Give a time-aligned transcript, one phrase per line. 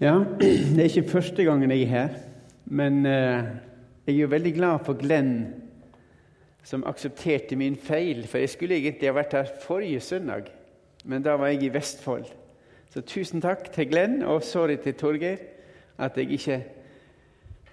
[0.00, 2.08] Ja, det er ikke første gangen jeg er her,
[2.64, 3.42] men eh,
[4.06, 5.34] jeg er jo veldig glad for Glenn
[6.64, 8.22] som aksepterte min feil.
[8.26, 10.48] For jeg skulle egentlig ha vært her forrige søndag,
[11.04, 12.24] men da var jeg i Vestfold.
[12.88, 15.36] Så tusen takk til Glenn, og sorry til Torgeir
[15.98, 16.62] at jeg ikke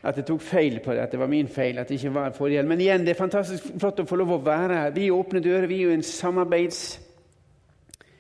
[0.04, 1.78] at jeg tok feil på det, at det var min feil.
[1.78, 2.64] at det ikke var forrige.
[2.64, 4.92] Men igjen, det er fantastisk flott å få lov å være her.
[4.92, 5.68] Vi åpner dører.
[5.68, 7.00] Vi er jo en samarbeids...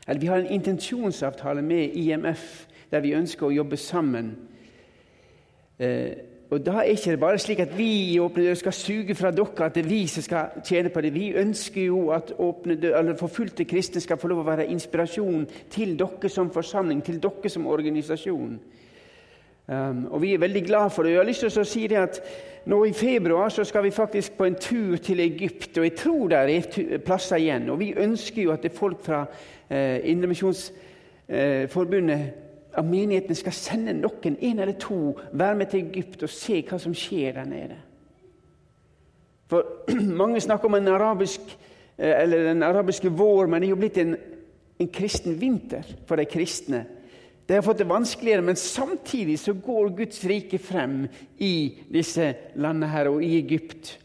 [0.08, 4.34] Eller vi har en intensjonsavtale med IMF der vi ønsker å jobbe sammen.
[5.80, 6.12] Eh,
[6.50, 9.32] og Da er ikke det bare slik at vi i Åpne dører skal suge fra
[9.32, 11.14] dere, at det er vi som skal tjene på det.
[11.14, 15.48] Vi ønsker jo at åpne dører, eller forfulgte kristne skal få lov å være inspirasjon
[15.70, 18.60] til dere som forsamling, til dere som organisasjon.
[19.68, 21.12] Um, og Vi er veldig glad for det.
[21.12, 22.22] Jeg har lyst til å si det at
[22.66, 26.28] nå I februar så skal vi faktisk på en tur til Egypt, og jeg tror
[26.28, 26.62] det er
[26.98, 27.70] plasser igjen.
[27.70, 29.26] Og Vi ønsker jo at det er folk fra
[29.70, 32.47] eh, Indremisjonsforbundet eh,
[32.78, 36.80] av menighetene skal sende noen, en eller to, være med til Egypt og se hva
[36.82, 37.78] som skjer der nede.
[39.50, 39.88] For
[40.22, 44.16] Mange snakker om eh, den arabiske vår, men det er jo blitt en,
[44.78, 46.86] en kristen vinter for de kristne.
[47.48, 51.06] De har fått det vanskeligere, men samtidig så går Guds rike frem
[51.40, 53.96] i disse landene her, og i Egypt.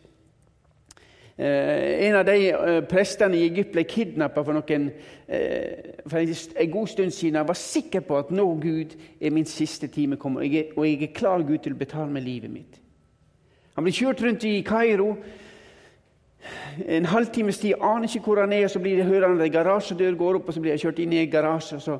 [1.37, 6.89] Eh, en av de eh, prestene i Egypt ble kidnappa for, eh, for en god
[6.89, 7.37] stund siden.
[7.37, 10.43] Han var sikker på at nå, Gud, er min siste time kommet,
[10.77, 12.81] og jeg, er klar Gud til å betale med livet mitt.
[13.75, 15.17] Han blir kjørt rundt i Kairo.
[16.87, 20.19] En halvtimes tid, aner ikke hvor han er, så blir det, hører han en garasjedør
[20.19, 21.81] går opp, og så blir han kjørt inn i en garasje.
[21.81, 21.99] så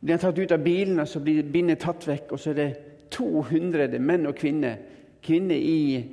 [0.00, 2.32] blir han tatt ut av bilen, og så blir bindet tatt vekk.
[2.32, 2.70] Og så er det
[3.10, 4.76] 200 menn og kvinner,
[5.22, 6.04] kvinner i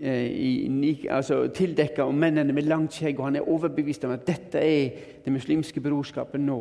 [0.00, 4.60] i, altså, tildekka og mennene med langt skjegg, og han er overbevist om at dette
[4.62, 4.90] er
[5.24, 6.58] det muslimske brorskapet nå.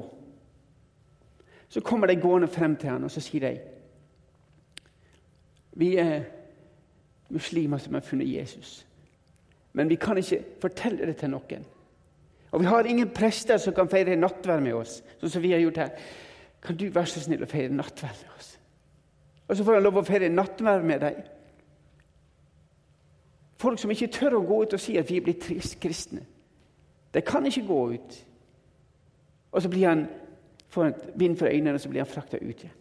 [1.70, 3.60] Så kommer de gående frem til han, og så sier de
[5.78, 6.24] Vi er
[7.30, 8.86] muslimer som har funnet Jesus,
[9.74, 11.66] men vi kan ikke fortelle det til noen.
[12.52, 15.62] Og vi har ingen prester som kan feire nattverd med oss, sånn som vi har
[15.62, 15.90] gjort her.
[16.64, 18.54] Kan du være så snill å feire nattverd med oss?
[19.48, 21.20] Og så får han lov å feire nattverd med dem.
[23.58, 25.48] Folk som ikke tør å gå ut og si at vi er blitt
[25.82, 26.22] kristne.
[27.14, 28.18] De kan ikke gå ut.
[29.52, 30.06] Og så blir han,
[30.70, 32.76] får han vind for øynene, og så blir han frakta ut igjen.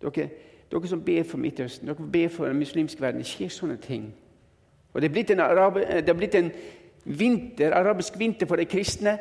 [0.00, 0.28] Dere,
[0.70, 4.08] dere, som ber for Midtøsten, dere ber for den muslimske verden, det skjer sånne ting.
[4.94, 6.50] Og Det er blitt en, arabe, det er blitt en
[7.04, 9.18] vinter, arabisk vinter for de kristne.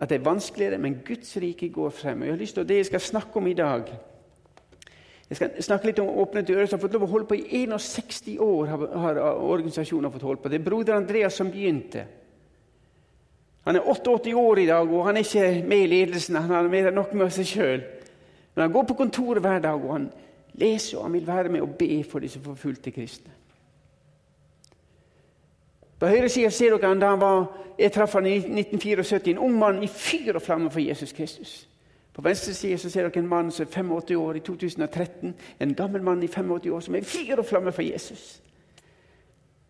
[0.00, 2.20] At det er vanskeligere, men Guds rike går frem.
[2.20, 3.92] Og jeg har lyst til Det jeg skal snakke om i dag,
[5.28, 7.64] jeg skal snakke litt om Åpne dører, som har fått lov å holde på i
[7.64, 8.66] 61 år.
[8.66, 10.52] har, har organisasjonen fått holde på.
[10.52, 12.04] Det er broder Andreas som begynte.
[13.64, 16.36] Han er 88 år i dag, og han er ikke med i ledelsen.
[16.36, 17.86] Han har mer enn nok med seg sjøl.
[18.54, 20.10] Men han går på kontoret hver dag, og han
[20.60, 23.32] leser og han vil være med og be for disse forfulgte kristne.
[25.98, 27.46] På høyre side ser dere han da han var,
[27.78, 31.62] jeg traff han i 1974, en ung mann i fyr og flamme for Jesus Kristus.
[32.14, 35.34] På venstre side så ser dere en mann som er 85 år i 2013.
[35.60, 38.42] En gammel mann i 85 år som er fyr og flamme for Jesus.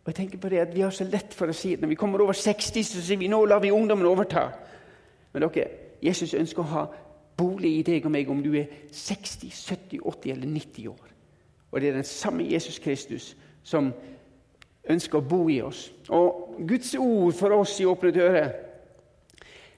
[0.05, 1.89] Og jeg tenker på det at Vi har så lett for å si at når
[1.89, 4.51] vi kommer over 60, så sier vi nå lar vi ungdommen overta.
[5.33, 5.69] Men dere,
[6.03, 6.85] Jesus ønsker å ha
[7.37, 11.09] bolig i deg og meg om du er 60, 70, 80 eller 90 år.
[11.73, 13.89] Og det er den samme Jesus Kristus som
[14.85, 15.89] ønsker å bo i oss.
[16.09, 18.53] Og Guds ord for oss i Åpne dører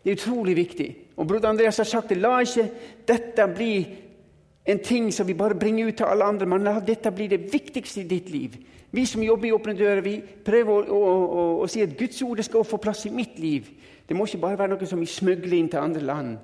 [0.06, 0.84] det er utrolig viktig.
[1.16, 2.20] Og Broder Andreas har sagt det.
[2.22, 2.68] La ikke
[3.08, 3.72] dette bli
[4.70, 7.40] en ting som vi bare bringer ut til alle andre, men la dette bli det
[7.50, 8.54] viktigste i ditt liv.
[8.94, 12.22] Vi som jobber i Åpne dører, vi prøver å, å, å, å si at Guds
[12.22, 13.66] ord skal få plass i mitt liv.
[14.06, 16.38] Det må ikke bare være noe som vi smugler inn til andre land,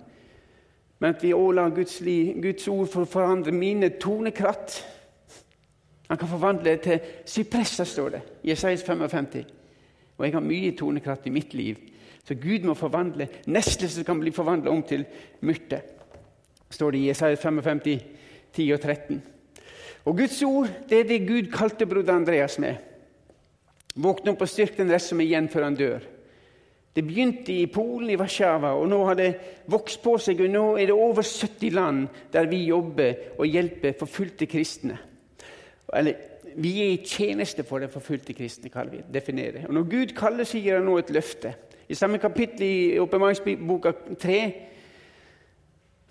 [0.99, 4.81] men at vi òg lar Guds, Guds, ord for å forandre mine tonekratt.
[6.11, 9.39] Han kan forvandle det til sypresser, står det i Jesajas 55.
[10.19, 11.79] Og jeg har mye tonekratt i mitt liv.
[12.23, 15.05] Så Gud må forvandle nesle som kan bli forvandla om til
[15.43, 15.81] myrte,
[16.71, 17.99] står det i Jesaja 55,
[18.55, 19.23] 10 og 13.
[20.05, 22.79] Og Guds ord det er det Gud kalte broder Andreas med.
[23.95, 26.07] Våkne opp og styrk den rest som er igjen før han dør.
[26.93, 29.31] Det begynte i Polen, i Warszawa, og nå har det
[29.73, 30.43] vokst på seg.
[30.45, 32.03] og Nå er det over 70 land
[32.33, 34.99] der vi jobber og hjelper forfulgte kristne.
[35.93, 36.29] Eller
[36.61, 39.65] vi er i tjeneste for de forfulgte kristne, kaller vi det.
[39.69, 41.55] Og Når Gud kaller, så gir han nå et løfte.
[41.93, 44.37] I samme kapittel i Åpenbaringsboka 3,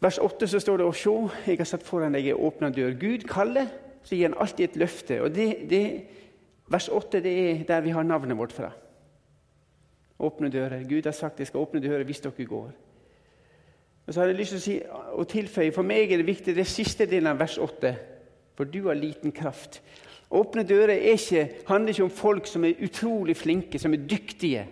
[0.01, 1.13] vers 8, så står det å se,
[1.47, 2.93] jeg har satt foran deg ei åpna dør.
[3.01, 3.71] Gud kaller,
[4.05, 5.17] så gir han alltid et løfte.
[5.25, 5.85] Og det, det,
[6.71, 8.69] Vers 8 det er der vi har navnet vårt fra.
[10.21, 10.85] Åpne dører.
[10.89, 12.69] Gud har sagt jeg skal åpne dører hvis dere går.
[14.07, 14.75] Og så har jeg lyst til å, si,
[15.21, 17.91] å tilføye For meg er det viktig det siste delen av vers 8.
[18.57, 19.81] For du har liten kraft.
[20.31, 24.63] Åpne dører ikke, handler ikke om folk som er utrolig flinke, som er dyktige.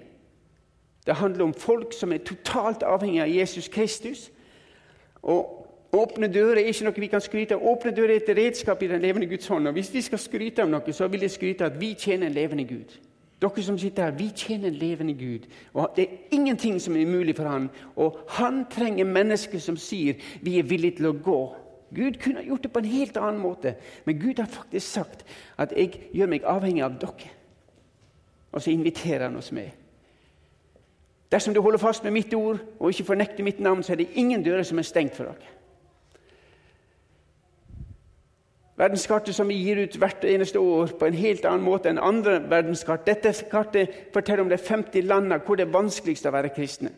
[1.10, 4.28] Det handler om folk som er totalt avhengig av Jesus Kristus.
[5.26, 5.56] Og
[5.92, 7.64] Åpne dører er ikke noe vi kan skryte av.
[7.66, 9.68] Åpne dører er et redskap i den levende Guds hånd.
[9.68, 12.30] Og Hvis vi skal skryte av noe, så vil jeg skryte av at vi tjener
[12.30, 12.94] en levende Gud.
[13.42, 15.50] Dere som sitter her, vi tjener en levende Gud.
[15.74, 17.72] Og Det er ingenting som er umulig for han.
[17.96, 21.42] Og han trenger mennesker som sier vi er villige til å gå.
[21.96, 23.76] Gud kunne gjort det på en helt annen måte,
[24.06, 25.26] men Gud har faktisk sagt
[25.58, 27.34] at 'jeg gjør meg avhengig av dere'.
[28.52, 29.70] Og så inviterer han oss med.
[31.32, 34.10] Dersom du holder fast med mitt ord og ikke fornekter mitt navn, så er det
[34.14, 35.56] ingen dører som er stengt for dere.
[38.80, 42.38] Verdenskartet som vi gir ut hvert eneste år på en helt annen måte enn andre
[42.50, 43.04] verdenskart.
[43.06, 46.94] Dette kartet forteller om de 50 landene hvor det er vanskeligst å være kristne.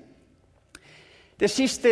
[1.42, 1.90] Det siste,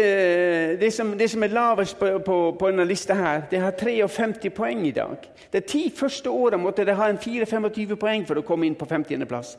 [0.78, 4.52] det som, det som er lavest på, på, på, denne lista, her, det har 53
[4.54, 5.26] poeng i dag.
[5.54, 8.86] De ti første åra måtte de ha en 4-25 poeng for å komme inn på
[8.86, 9.56] 50.-plass.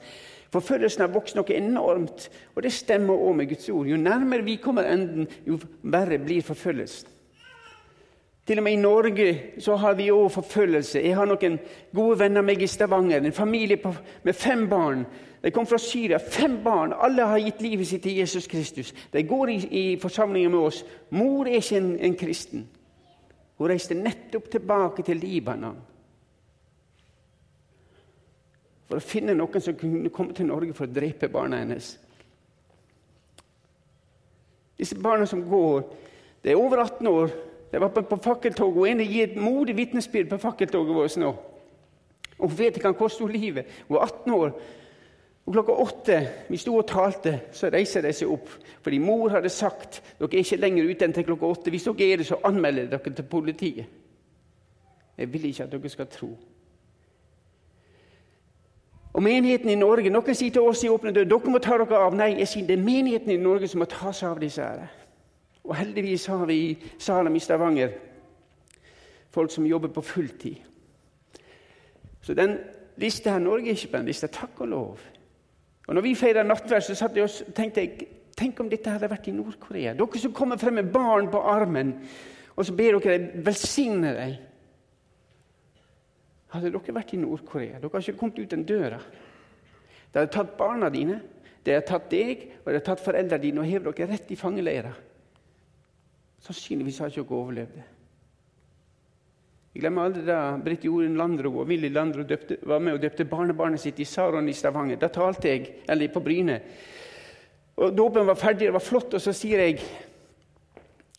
[0.51, 2.27] Forfølgelsen har vokst noe enormt,
[2.57, 3.87] og det stemmer òg med Guds ord.
[3.87, 7.17] Jo nærmere vi kommer enden, jo verre blir forfølgelsen.
[8.47, 9.27] Til og med i Norge
[9.63, 10.99] så har vi òg forfølgelse.
[11.05, 11.59] Jeg har noen
[11.95, 13.23] gode venner meg i Stavanger.
[13.23, 13.93] En familie på,
[14.25, 15.05] med fem barn.
[15.45, 16.19] De kom fra Syria.
[16.19, 16.97] Fem barn.
[16.99, 18.91] Alle har gitt livet sitt til Jesus Kristus.
[19.13, 20.83] De går i, i forsamlinger med oss.
[21.11, 22.67] Mor er ikke en, en kristen.
[23.59, 25.79] Hun reiste nettopp tilbake til Libanon
[28.91, 31.93] for å finne noen som kunne komme til Norge for å drepe barna hennes.
[34.81, 35.85] Disse barna som går,
[36.43, 37.31] de er over 18 år.
[37.71, 41.31] De var på, på fakkeltog, og en gir et modig vitnesbyrd på fakkeltoget vårt nå.
[42.41, 43.71] Og Hun vet ikke hva koster livet.
[43.87, 44.55] Hun er 18 år.
[45.47, 46.19] Og Klokka åtte
[46.51, 48.51] vi sto og talte, så reiser de seg opp.
[48.83, 51.71] Fordi mor hadde sagt dere er ikke lenger ute enn til klokka åtte.
[51.71, 53.99] Hvis dere er det, så anmelder dere til politiet.
[55.21, 56.35] Jeg vil ikke at dere skal tro.
[59.13, 61.99] Og menigheten i Norge, Noen sier til oss i Åpne død dere må ta dere
[61.99, 62.15] av.
[62.15, 64.87] Nei, jeg sier det er menigheten i Norge som må ta seg av disse her.
[65.65, 67.97] Og heldigvis har vi i Salem i Stavanger
[69.31, 70.57] folk som jobber på fulltid.
[72.23, 72.59] Så den
[73.01, 74.27] lista her Norge er ikke på den lista.
[74.27, 75.05] Takk og lov.
[75.87, 78.09] Og når vi feira nattverd, så jeg og tenkte jeg,
[78.41, 79.91] Tenk om dette hadde vært i Nord-Korea.
[79.93, 81.91] Dere som kommer frem med barn på armen,
[82.57, 84.37] og så ber dere velsigne dem.
[86.51, 88.99] Hadde dere vært i Nord-Korea Dere har ikke kommet ut den døra.
[90.11, 91.21] De hadde tatt barna dine,
[91.63, 94.39] de hadde tatt deg og de hadde tatt foreldrene dine og hevet dere rett i
[94.39, 94.93] fangeleira.
[96.43, 97.89] Sannsynligvis har ikke dere overlevd det.
[99.71, 103.29] Jeg glemmer aldri da Britt Jorunn Landro og Willy Landro døpte, var med og døpte
[103.31, 104.99] barnebarnet sitt i Saron i Stavanger.
[104.99, 106.57] Da talte jeg, eller på Bryne.
[107.79, 109.79] Og Dåpen var ferdig, det var flott, og så sier jeg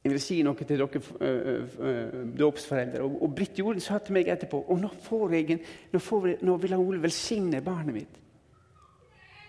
[0.02, 3.04] jeg vil si noe til dere uh, dåpsforeldre.
[3.06, 5.62] Og, og Britt Jorunn sa til meg etterpå og nå, får jeg en,
[5.94, 8.18] nå, får nå vil han Ole velsigne barnet mitt.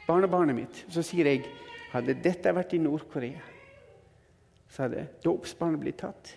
[0.06, 0.84] Barnebarnet mitt.
[0.92, 1.46] Så sier jeg
[1.94, 3.52] hadde dette vært i Nord-Korea
[4.72, 6.32] så hadde dåpsbarnet blitt tatt.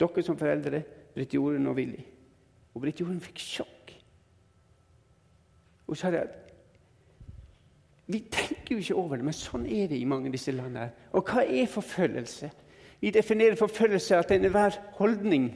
[0.00, 0.82] Dere som foreldre,
[1.14, 2.02] Britt Jorunn og Willy.
[2.74, 3.94] Og Britt Jorunn fikk sjokk.
[5.86, 6.36] Hun sa det at
[8.10, 10.88] Vi tenker jo ikke over det, men sånn er det i mange av disse landene.
[11.14, 12.48] Og hva er forfølgelse?
[13.00, 15.50] Vi definerer forfølgelse at det er enhver holdning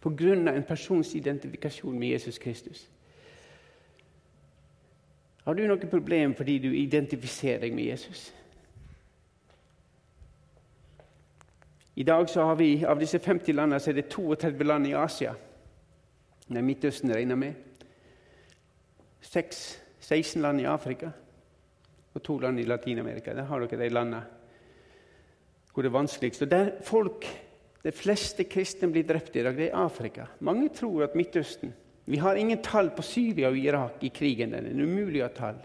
[0.00, 0.32] pga.
[0.32, 2.90] en persons identifikasjon med Jesus Kristus.
[5.44, 8.34] Har du noe problem fordi du identifiserer deg med Jesus?
[11.96, 14.94] I dag så har vi, Av disse 50 landene så er det 32 land i
[14.98, 15.34] Asia.
[16.48, 17.54] Nei, Midtøsten regner med.
[19.20, 19.60] 6,
[20.00, 21.10] 16 land i Afrika
[22.14, 23.34] og to land i Latin-Amerika.
[23.34, 24.24] Der har dere de landene
[25.74, 26.42] hvor det er vanskeligst.
[26.42, 27.26] Og der folk,
[27.84, 30.24] De fleste kristne blir drept i dag, det er Afrika.
[30.40, 31.74] Mange tror at Midtøsten
[32.06, 34.50] Vi har ingen tall på Syria og Irak i krigen.
[34.52, 35.58] Det er umulig å ha tall.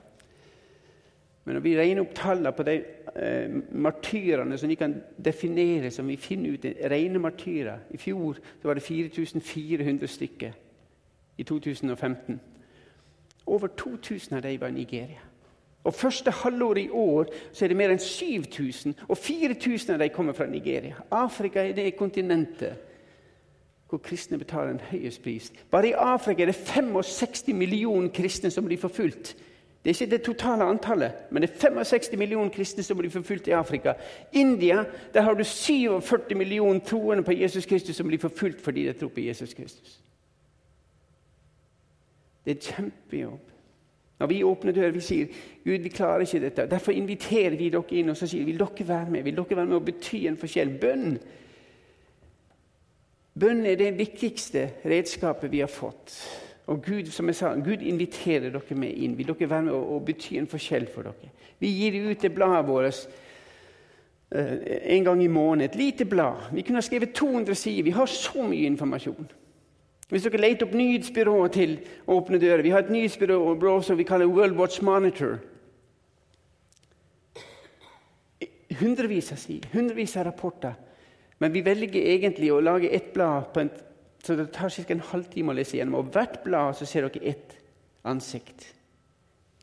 [1.46, 2.76] Men når vi regner opp tallene på de
[3.16, 8.76] eh, martyrene som vi kan definere som vi finner ut rene martyrer I fjor var
[8.76, 10.52] det 4400 stykker.
[11.38, 12.40] I 2015.
[13.48, 15.29] Over 2000 av dem var i Nigeria.
[15.84, 20.12] Og Første halvår i år så er det mer enn 7000, og 4000 av dem
[20.14, 21.00] kommer fra Nigeria.
[21.12, 22.86] Afrika er det kontinentet
[23.90, 25.48] hvor kristne betaler en høyest pris.
[25.72, 29.36] Bare i Afrika er det 65 millioner kristne som blir forfulgt.
[29.84, 33.48] Det er ikke det totale antallet, men det er 65 millioner kristne som blir forfulgt
[33.48, 33.94] i Afrika.
[34.34, 34.84] India
[35.14, 39.10] der har du 47 millioner troende på Jesus Kristus som blir forfulgt fordi de tror
[39.10, 40.02] på Jesus Kristus.
[42.46, 43.50] Det er kjempejobb.
[44.20, 45.28] Når vi åpner døren, vi sier
[45.64, 46.68] Gud, vi klarer ikke dette.
[46.68, 49.70] Derfor inviterer vi dere inn og så sier vil dere være med Vil dere være
[49.70, 50.74] med og bety en forskjell.
[50.82, 51.14] Bønn
[53.40, 56.12] Bønn er det viktigste redskapet vi har fått.
[56.70, 59.16] Og Gud som jeg sa, Gud inviterer dere med inn.
[59.18, 61.32] Vil dere være med og, og bety en forskjell for dere?
[61.60, 63.00] Vi gir ut det bladet vårt
[64.36, 64.58] uh,
[64.96, 65.70] en gang i måneden.
[65.70, 66.52] Et lite blad.
[66.54, 67.84] Vi kunne ha skrevet 200 sider.
[67.84, 69.32] Vi har så mye informasjon.
[70.10, 71.76] Hvis dere leter opp nyhetsbyrået til
[72.10, 75.38] Åpne dører Vi har et nyhetsbyrå som vi kaller World Watch Monitor.
[78.80, 80.74] Hundrevis av si, hundrevis av rapporter.
[81.40, 83.70] Men vi velger egentlig å lage ett blad en,
[84.24, 84.94] så det tar ca.
[84.94, 86.00] en halvtime å lese gjennom.
[86.00, 87.56] Og hvert blad så ser dere ett
[88.04, 88.68] ansikt.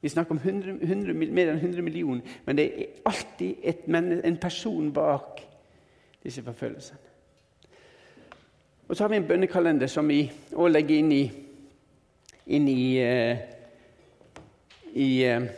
[0.03, 4.37] Vi snakker om 100, 100, mer enn 100 millioner, men det er alltid et, en
[4.41, 5.41] person bak
[6.23, 7.06] disse forfølgelsene.
[8.89, 10.25] Og så har vi en bønnekalender som vi
[10.55, 11.23] òg legger inn i,
[12.47, 13.39] inn i, uh,
[14.95, 15.49] i uh,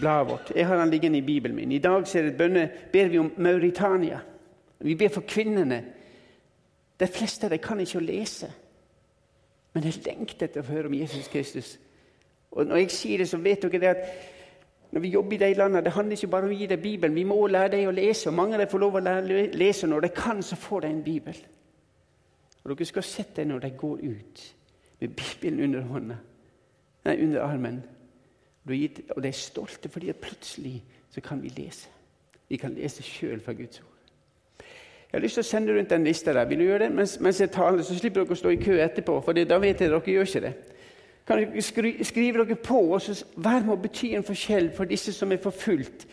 [0.00, 0.52] bladet vårt.
[0.56, 1.72] Jeg har den liggende i Bibelen min.
[1.72, 2.04] I dag
[2.38, 4.20] bønne, ber vi om Mauritania.
[4.78, 5.84] Vi ber for kvinnene.
[7.00, 8.52] De fleste av dem kan ikke lese,
[9.72, 11.78] men jeg lengter etter å høre om Jesus Kristus.
[12.52, 14.04] Og Når jeg sier det, så vet dere det at
[14.94, 17.16] når vi jobber i de landene, det handler ikke bare om å gi dem Bibelen.
[17.16, 18.28] Vi må lære dem å lese.
[18.28, 19.00] og Mange av dem får lov å
[19.58, 19.86] lese.
[19.90, 21.40] Når de kan, så får de en bibel.
[22.64, 24.44] Og dere skal sette dem når de går ut
[25.00, 26.16] med Bibelen under hånda,
[27.04, 27.82] nei, under armen.
[28.64, 30.78] Og de er stolte fordi at plutselig
[31.12, 31.88] så kan vi lese.
[32.48, 33.90] Vi kan lese sjøl fra Guds ord.
[35.14, 36.46] Jeg har lyst til å sende rundt den lista der.
[36.50, 37.84] Vil du gjøre det mens, mens jeg taler?
[37.86, 40.26] Så slipper dere å stå i kø etterpå, for da vet jeg at dere gjør
[40.26, 40.54] ikke det.
[41.28, 45.14] Kan dere skrive dere på og så vær med å bety en forskjell for disse
[45.14, 46.08] som er forfulgt.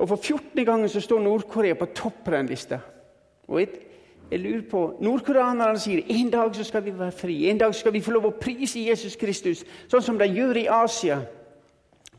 [0.00, 0.64] Og For 14.
[0.64, 2.78] gangen så står Nord-Korea på topp på den lista.
[3.48, 3.76] Og et
[4.30, 7.36] jeg lurer på, Nordkoreanerne sier en dag så skal vi være fri.
[7.50, 10.68] En dag skal vi få lov å prise Jesus Kristus, sånn som de gjør i
[10.70, 11.18] Asia.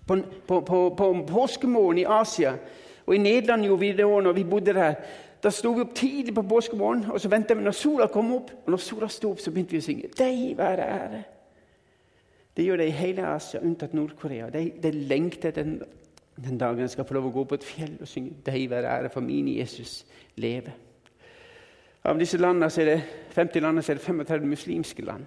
[0.08, 2.58] På, på, på, på påskemorgen i Asia.
[3.06, 3.94] Og I Nederland gjorde vi
[4.28, 4.98] når vi bodde der.
[5.42, 8.52] Da sto vi opp tidlig på påskemorgen, og så venta vi når sola kom opp.
[8.66, 11.24] Og når sola sto opp, så begynte vi å synge 'Deg være ære'.
[12.58, 14.50] Det gjør de i hele Asia, unntatt Nord-Korea.
[14.50, 15.82] De, de, lengter den,
[16.36, 18.88] den dagen de skal få lov å gå på et fjell og synge 'Deg være
[19.00, 20.91] ære, for min Jesus leve'.
[22.04, 22.98] Av disse landene er det
[23.36, 25.26] 50 landene, er det 35 muslimske land.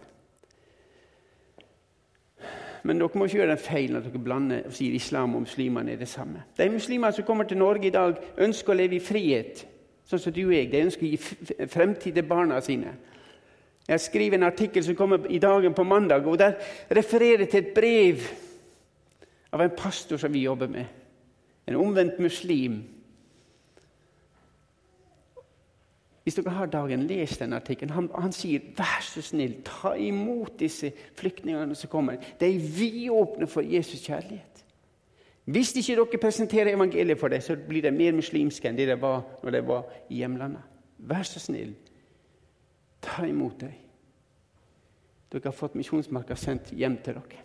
[2.84, 5.94] Men dere må ikke gjøre den feilen at dere blander og sier islam og muslimene
[5.94, 6.42] er det samme.
[6.58, 9.62] De muslimene som kommer til Norge i dag, ønsker å leve i frihet,
[10.04, 10.68] sånn som du og jeg.
[10.72, 12.92] De ønsker å gi fremtid til barna sine.
[13.88, 16.58] Jeg skriver en artikkel som kommer i dagen på mandag, og der
[16.90, 18.26] refererer til et brev
[19.52, 20.84] av en pastor som vi jobber med.
[21.68, 22.82] En omvendt muslim
[26.24, 27.92] Hvis dere har dagen, les den artikkelen.
[27.92, 32.16] Han, han, sier 'vær så snill, ta imot disse flyktningene som kommer'.
[32.40, 34.64] De er vidåpne for Jesus kjærlighet.
[35.44, 39.00] Hvis ikke dere presenterer evangeliet for dem, så blir de mer muslimske enn det de
[39.00, 40.62] var når de var i hjemlandet.
[40.98, 41.74] Vær så snill,
[43.02, 43.72] ta imot dem.
[45.32, 47.42] Dere har fått misjonsmarka sendt hjem til dere.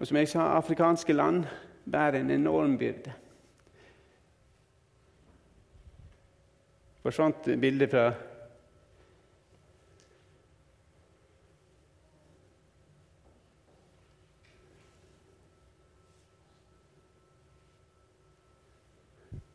[0.00, 1.44] Og som jeg sa, afrikanske land
[1.86, 3.12] bærer en enorm byrde.
[7.04, 8.12] Forsvant bildet fra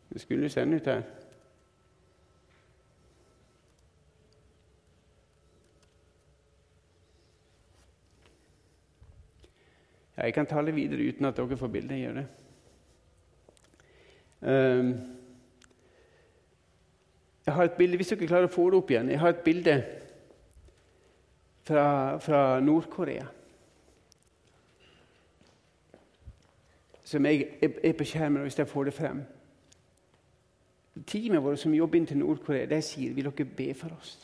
[0.09, 1.01] Det skulle sende ut her.
[10.17, 11.99] Jeg kan tale videre uten at dere får bildet.
[11.99, 12.27] Gjør det.
[14.41, 15.18] Um,
[17.49, 19.43] jeg har et bilde, Hvis dere klarer å få det opp igjen Jeg har et
[19.45, 19.75] bilde
[21.69, 23.25] fra, fra Nord-Korea.
[27.03, 29.21] Som jeg, er på skjermen hvis jeg får det frem.
[31.05, 34.15] Teamet vårt som jobber inn til Nord-Korea, de sier vil dere be for oss.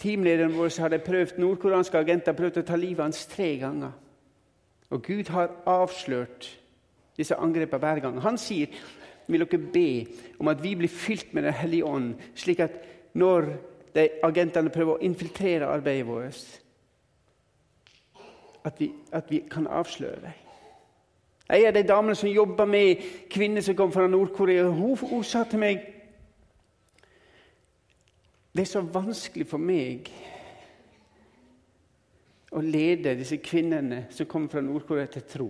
[0.00, 3.92] Teamlederen vår hadde prøvd, nordkoreanske agenter prøvd å ta livet hans tre ganger.
[4.90, 6.50] Og Gud har avslørt
[7.16, 8.20] disse angrepene hver gang.
[8.22, 8.74] Han sier
[9.26, 9.88] vil dere be
[10.40, 12.70] om at vi blir fylt med Den hellige ånd, slik at
[13.14, 13.46] når
[13.94, 16.60] de agentene prøver å infiltrere arbeidet vårt,
[18.64, 20.40] at vi, at vi kan avsløre dem.
[21.50, 25.44] En av de damene som jobber med kvinner som kom fra Nord-Korea, hun, hun sa
[25.44, 25.90] til meg
[28.54, 30.08] Det er så vanskelig for meg
[32.54, 35.48] å lede disse kvinnene som kommer fra Nord-Korea, til tro.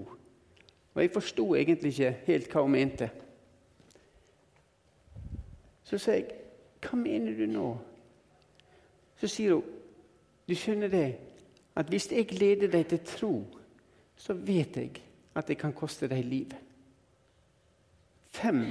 [0.94, 3.10] Og jeg forsto egentlig ikke helt hva hun mente.
[5.84, 6.26] Så sa jeg,
[6.80, 7.78] 'Hva mener du nå?'
[9.16, 9.64] Så sier hun,
[10.48, 11.16] Du skjønner det,
[11.76, 13.44] at hvis jeg leder deg til tro,
[14.16, 14.90] så vet jeg
[15.34, 16.56] at det kan koste deg livet.
[18.30, 18.66] Fem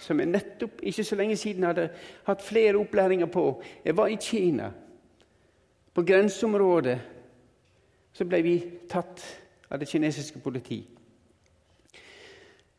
[0.00, 1.90] som jeg nettopp ikke så lenge siden hadde
[2.24, 3.62] hatt flere opplæringer på.
[3.84, 4.72] Jeg var i Kina.
[5.94, 7.00] På grenseområdet
[8.12, 8.54] så ble vi
[8.88, 9.22] tatt
[9.70, 10.80] av det kinesiske politi.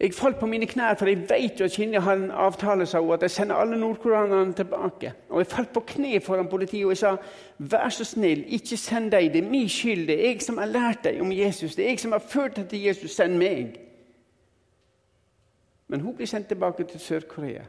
[0.02, 3.00] Jeg falt på mine knær, for jeg vet jo at Kina har en avtale sa
[3.00, 5.14] hun, at jeg sender alle nordkoreanerne tilbake.
[5.30, 7.16] Og Jeg falt på kne foran politiet og jeg sa
[7.58, 9.32] vær så snill, ikke send dem.
[9.32, 10.08] Det er min skyld.
[10.08, 11.76] Det er jeg som har lært deg om Jesus.
[11.76, 13.12] Det er jeg som har ført deg til Jesus.
[13.12, 13.78] Send meg.
[15.88, 17.64] Men hun blir sendt tilbake til Sør-Korea.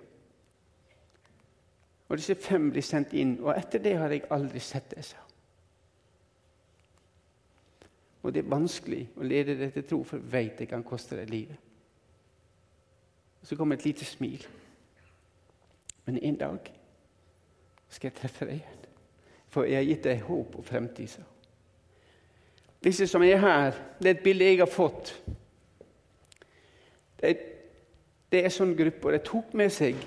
[2.09, 3.41] Og disse fem blir sendt inn.
[3.43, 5.17] Og etter det har jeg aldri sett det, sa
[8.23, 11.17] Og det er vanskelig å lede deg til tro, for jeg vet det kan koste
[11.17, 11.72] deg livet.
[13.43, 14.47] Og så kommer et lite smil.
[16.07, 16.73] Men en dag
[17.89, 18.89] skal jeg treffe deg igjen.
[19.53, 21.19] For jeg har gitt deg håp og fremtid.
[22.83, 25.13] Disse som er her, det er et bilde jeg har fått.
[27.21, 27.43] Det er,
[28.33, 29.99] det er en sånn gruppe, og de tok med seg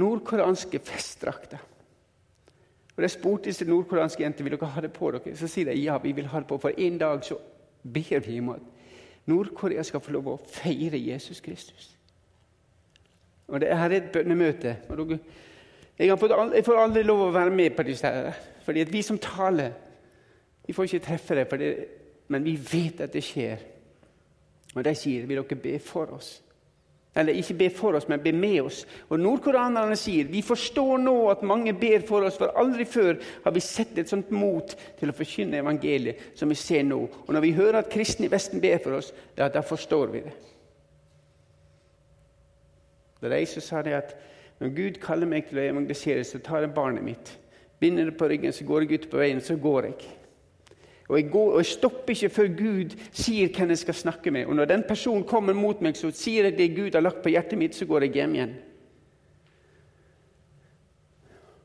[0.00, 1.62] nordkoreanske festdrakter.
[2.96, 5.36] Og De spurte disse nordkoreanske jentene vil dere ha det på dere.
[5.36, 7.38] Så sier de ja, vi vil ha det på, for en dag så
[7.82, 8.68] ber vi om at
[9.30, 11.92] Nord-Korea skal få lov å feire Jesus Kristus.
[13.52, 14.76] Og det her er et bønnemøte.
[15.98, 19.18] Jeg, fått, jeg, får aldri lov å være med på disse her, fordi vi som
[19.20, 19.74] taler,
[20.64, 21.72] vi får ikke treffe det, det,
[22.32, 23.60] men vi vet at det skjer.
[24.72, 26.38] Og de sier vil dere be for oss.
[27.12, 28.86] Eller ikke be for oss, men be med oss.
[29.12, 33.52] Og Nordkoreanerne sier vi forstår nå at mange ber for oss, for aldri før har
[33.52, 37.02] vi sett et sånt mot til å forkynne evangeliet som vi ser nå.
[37.04, 40.24] Og når vi hører at kristne i Vesten ber for oss, ja, da forstår vi
[40.24, 40.32] det.
[43.22, 44.16] Er ei sa de at
[44.60, 47.38] når Gud kaller meg til å evangelisere, så tar jeg barnet mitt,
[47.80, 50.10] binder det på ryggen, så går jeg ut på veien, så går jeg.
[51.08, 54.46] Og jeg, går, og jeg, stopper ikke før Gud sier hvem jeg skal snakke med.
[54.46, 57.32] Og når den personen kommer mot meg, så sier jeg det Gud har lagt på
[57.34, 58.54] hjertet mitt, så går jeg hjem igjen.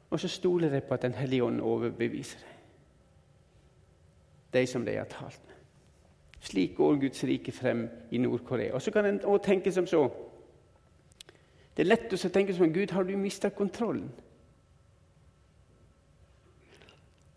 [0.09, 2.53] Og så stoler jeg på at Den hellige ånd overbeviser deg.
[4.53, 5.55] De som de har talt med.
[6.41, 8.73] Slik går Guds rike frem i Nord-Korea.
[8.73, 10.07] Og så kan en òg tenke som så
[11.77, 14.09] det er lett å tenke som Gud, har du mista kontrollen?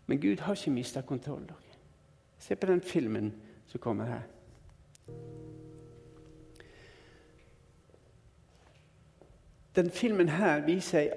[0.09, 1.51] Men Gud har ikke mista kontrollen.
[2.39, 3.29] Se på den filmen
[3.67, 4.23] som kommer her.
[9.75, 11.13] Den filmen her viser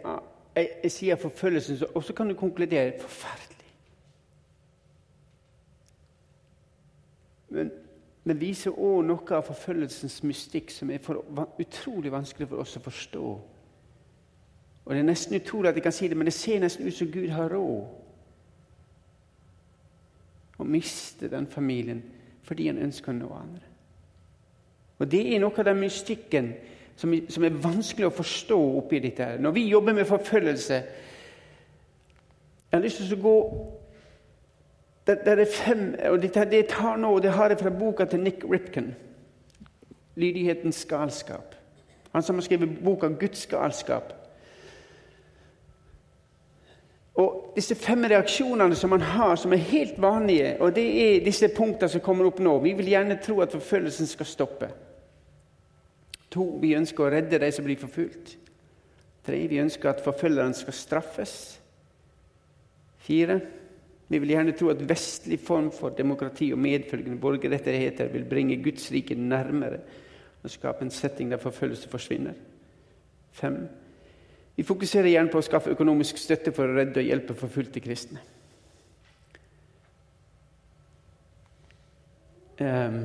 [0.56, 3.72] ei side av forfølgelsen, og så kan du konkludere forferdelig.
[7.48, 7.72] Men
[8.24, 11.20] men viser òg noe av forfølgelsens mystikk som er for,
[11.60, 13.24] utrolig vanskelig for oss å forstå.
[14.84, 16.96] Og Det er nesten utrolig at jeg kan si det, men det ser nesten ut
[16.96, 17.84] som Gud har råd
[20.58, 22.02] å miste den familien
[22.44, 23.64] fordi han ønsker å nå andre.
[24.98, 26.52] Og Det er noe av den mystikken
[26.96, 29.24] som, som er vanskelig å forstå oppi dette.
[29.24, 29.38] her.
[29.38, 33.38] Når vi jobber med forfølgelse Jeg har lyst til å gå
[35.06, 38.20] det, det, er fem, og det, det tar nå, det har jeg fra boka til
[38.20, 38.94] Nick Ripken.
[40.16, 41.54] 'Lydighetens galskap'.
[42.12, 44.14] Han som har skrevet boka 'Guds galskap'.
[47.14, 51.48] Og Disse fem reaksjonene som han har, som er helt vanlige, og det er disse
[51.48, 52.58] punktene som kommer opp nå.
[52.58, 54.68] Vi vil gjerne tro at forfølgelsen skal stoppe.
[56.34, 58.34] To, vi ønsker å redde de som blir forfulgt.
[59.26, 61.60] Tre, vi ønsker at forfølgeren skal straffes.
[62.98, 63.38] Fire,
[64.14, 68.86] vi vil gjerne tro at vestlig form for demokrati og medfølgende borgerrettigheter vil bringe Guds
[68.94, 69.80] rike nærmere
[70.44, 72.36] og skape en setting der forfølgelse forsvinner.
[73.32, 73.56] Fem.
[74.56, 78.22] Vi fokuserer gjerne på å skaffe økonomisk støtte for å redde og hjelpe forfulgte kristne.
[82.62, 83.00] Um,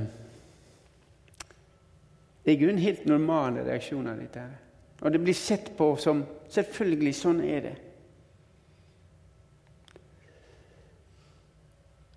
[2.45, 4.19] det er i grunnen helt normale reaksjoner.
[4.21, 4.45] Dette.
[5.01, 7.75] Og det blir sett på som Selvfølgelig, sånn er det.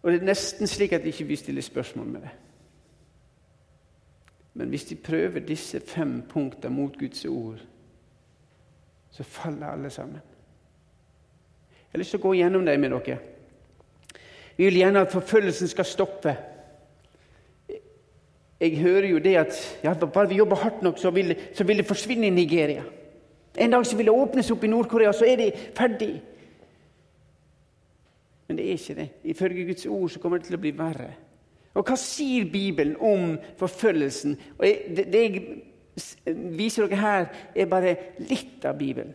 [0.02, 2.30] Og det er nesten slik at ikke vi stiller spørsmål med det.
[4.54, 7.60] Men hvis de prøver disse fem punktene mot Guds ord,
[9.10, 10.20] så faller alle sammen.
[11.70, 13.18] Jeg har lyst til å gå gjennom dem med dere.
[14.56, 16.34] Vi vil gjerne at forfølgelsen skal stoppe.
[18.60, 21.80] Jeg hører jo det at ja, bare vi jobber hardt nok, så vil, så vil
[21.80, 22.84] det forsvinne i Nigeria.
[23.58, 26.12] En dag så vil det åpnes opp i Nord-Korea, så er de ferdig.
[28.52, 29.08] Men det er ikke det.
[29.32, 31.06] Ifølge Guds ord så kommer det til å bli verre.
[31.72, 34.34] Og hva sier Bibelen om forfølgelsen?
[34.58, 39.14] Og det, det jeg viser dere her, er bare litt av Bibelen.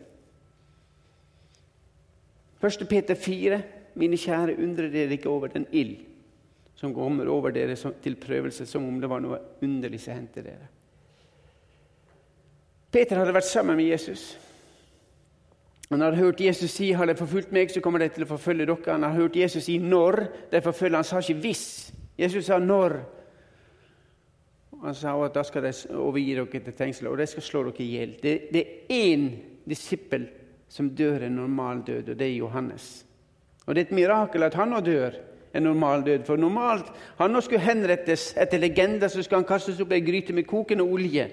[2.58, 2.82] 1.
[2.90, 3.60] Peter 4,
[4.02, 6.00] mine kjære, undrer dere ikke over den ild
[6.74, 10.66] som kommer over dere til prøvelse, som om det var noe underlig som hendte dere.
[12.90, 14.32] Peter hadde vært sammen med Jesus.
[15.90, 18.66] Han hadde hørt Jesus si har de forfulgt meg, så kommer de til å forfølge
[18.68, 18.92] dere.
[18.92, 20.20] Han har hørt Jesus si når
[20.52, 20.98] de forfølger.
[21.00, 21.92] Han sa ikke hvis.
[22.18, 22.98] Jesus sa når.
[24.82, 27.84] Han sa at da skal de overgi dere til fengsel, og de skal slå dere
[27.84, 28.14] i hjel.
[28.22, 29.30] Det, det, er én
[29.68, 30.28] disippel
[30.68, 33.06] som dør en normal død, og det er Johannes.
[33.66, 35.16] Og Det er et mirakel at han nå dør
[35.56, 36.24] en normal død.
[36.24, 40.04] For normalt han nå skulle henrettes etter legender, så skulle han kastes opp i ei
[40.04, 41.26] gryte med kokende olje.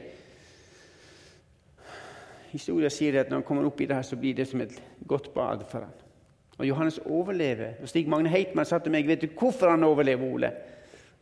[2.55, 4.75] Historia sier at når han kommer opp i det her, så blir det som et
[5.07, 5.95] godt bad for han.
[6.57, 7.73] Og Johannes overlever.
[7.81, 10.51] Og Stig Magne Heitmann sa til meg vet du hvorfor han overlever, Ole.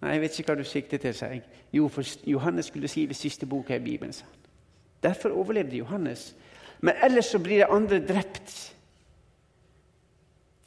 [0.01, 1.41] Nei, Jeg vet ikke hva du sikter til, sa jeg.
[1.73, 4.13] Jo, for Johannes skulle skrive siste boka i Bibelen.
[4.13, 4.39] sa han.
[5.03, 6.35] Derfor overlevde Johannes.
[6.81, 8.75] Men ellers så blir det andre drept.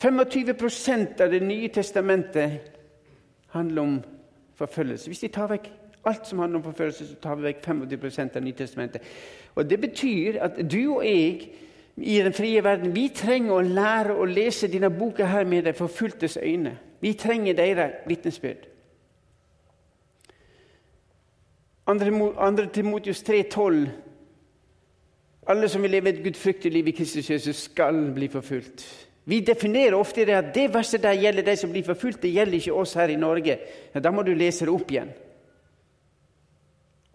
[0.04, 2.60] 25% av Det nye testamentet
[3.48, 4.02] handler om
[4.54, 5.06] forfølgelse.
[5.08, 5.70] Hvis de tar vekk
[6.06, 9.02] alt som handler om forfølgelse, så tar vi vekk 25 av Nytestamentet.
[9.54, 11.48] Og Det betyr at du og jeg
[11.96, 15.72] i den frie verden vi trenger å lære å lese denne boka her med de
[15.72, 16.76] forfulgtes øyne.
[17.00, 18.66] Vi trenger deres vitnesbyrd.
[21.86, 23.88] Andre Timotius 3,12.:
[25.46, 29.06] Alle som vil leve et gudfryktig liv i Kristus Jesus, skal bli forfulgt.
[29.24, 32.22] Vi definerer ofte det at det verset der gjelder de som blir forfulgt.
[32.22, 33.58] Det gjelder ikke oss her i Norge.
[33.94, 35.10] Ja, da må du lese det opp igjen.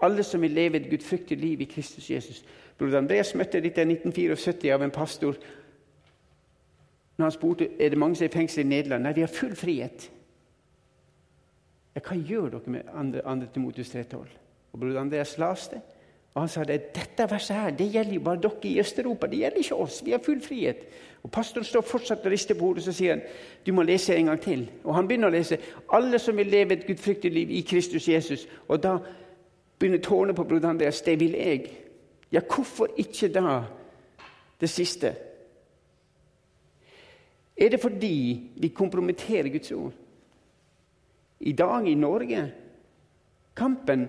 [0.01, 2.43] Alle som vil leve et gudfryktig liv i Kristus Jesus.
[2.77, 5.37] Bror Andreas møtte dette i 1974 av en pastor.
[7.17, 9.03] Når han spurte er det mange som er i fengsel i Nederland.
[9.05, 10.09] Nei, vi har full frihet.
[11.93, 13.49] Hva gjør dere med 2.
[13.53, 14.37] Timotus 3,12?
[14.71, 15.81] Og bror Andreas leste.
[16.33, 19.27] Og Han sa det, dette verset her, det gjelder jo bare dere i Øst-Europa.
[19.27, 20.01] Det gjelder ikke oss.
[20.05, 20.85] Vi har full frihet.
[21.23, 23.23] Og Pastoren står fortsatt og rister på hodet og sier han,
[23.65, 24.63] du må lese en gang til.
[24.83, 25.59] Og Han begynner å lese
[25.93, 28.47] alle som vil leve et gudfryktig liv i Kristus Jesus.
[28.67, 28.97] Og da
[29.81, 31.01] begynner tårene på broder Andreas.
[31.01, 31.67] Det vil jeg.
[32.31, 33.63] Ja, hvorfor ikke da
[34.61, 35.15] det siste?
[37.57, 38.15] Er det fordi
[38.57, 39.93] vi kompromitterer Guds ord?
[41.39, 42.51] I dag i Norge
[43.55, 44.07] kampen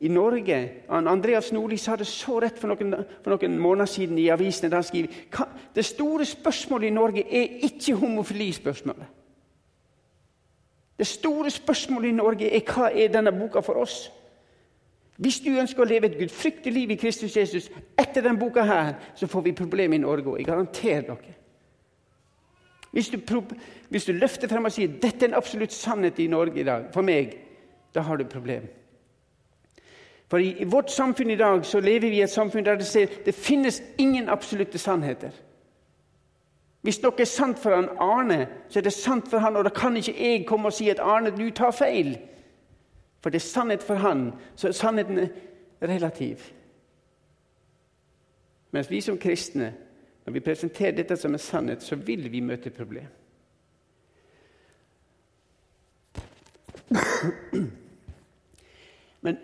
[0.00, 0.70] i Norge.
[0.88, 4.70] Andreas Nordli sa det så rett for noen, for noen måneder siden i avisene.
[4.70, 5.08] da han skriver,
[5.74, 9.06] Det store spørsmålet i Norge er ikke homofilispørsmålet.
[10.98, 14.10] Det store spørsmålet i Norge er hva er denne boka for oss?
[15.16, 17.68] Hvis du ønsker å leve et gudfryktig liv i Kristus Jesus
[18.00, 20.38] etter denne boka, her, så får vi problemer i Norge òg.
[20.40, 21.34] Jeg garanterer dere.
[22.92, 23.18] Hvis du,
[23.88, 26.88] hvis du løfter frem og sier dette er en absolutt sannhet i Norge i dag,
[26.92, 27.36] for meg,
[27.94, 28.66] da har du problem.
[30.32, 32.88] For i, i vårt samfunn i dag så lever vi i et samfunn der det
[32.88, 35.32] ser det finnes ingen absolutte sannheter.
[36.82, 39.70] Hvis noe er sant for han Arne, så er det sant for han, og da
[39.70, 42.16] kan ikke jeg komme og si at Arne, du tar feil.
[43.22, 45.28] For det er sannhet for han, så er sannheten
[45.82, 46.42] relativ.
[48.72, 49.72] Mens vi som kristne,
[50.26, 53.06] når vi presenterer dette som en sannhet, så vil vi møte problem.
[59.20, 59.38] Men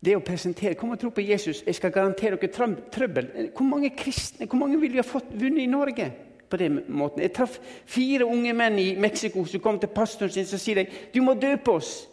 [0.00, 1.62] det å presentere Kom og tro på Jesus.
[1.66, 3.30] Jeg skal garantere dere trøbbel.
[3.56, 6.10] Hvor mange kristne hvor mange vil vi ha fått vunnet i Norge
[6.50, 7.22] på den måten?
[7.22, 10.86] Jeg traff fire unge menn i Mexico som kom til pastoren sin og sier de,
[11.14, 12.09] du må døpe oss.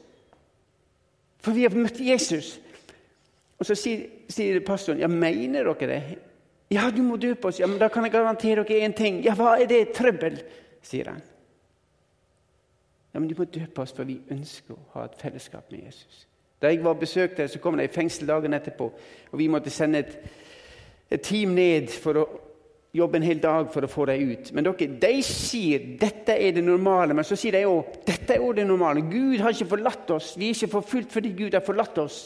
[1.48, 2.58] For vi har møtt Jesus.
[3.56, 6.18] Og så sier, sier pastoren ja, mener dere det?
[6.76, 7.62] Ja, du må døpe oss.
[7.62, 9.22] Ja, men Da kan jeg garantere dere én ting.
[9.24, 9.94] Ja, hva er det?
[9.96, 10.42] Trøbbel,
[10.84, 11.22] sier han.
[13.14, 16.26] Ja, men du må døpe oss, for vi ønsker å ha et fellesskap med Jesus.
[16.60, 18.92] Da jeg var besøkt der, så kom de i fengsel dagen etterpå.
[19.32, 20.20] og Vi måtte sende et,
[21.10, 22.28] et team ned for å
[22.94, 24.52] jobbe en hel dag for å få dem ut.
[24.56, 28.44] Men dere, de sier dette er det normale, men så sier de òg dette er
[28.44, 29.04] også det normale.
[29.12, 30.34] Gud har ikke forlatt oss.
[30.38, 32.22] Vi er ikke forfulgt fordi Gud har forlatt oss.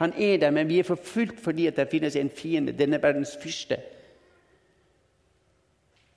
[0.00, 3.78] Han er der, men vi er forfulgt fordi det finnes en fiende, denne verdens fyrste.